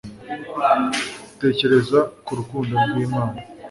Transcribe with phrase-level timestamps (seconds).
[1.41, 3.39] tekereza ku rukundo rwi mana